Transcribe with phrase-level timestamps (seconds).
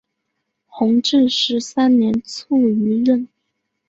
[0.65, 3.27] 弘治十三年卒于任。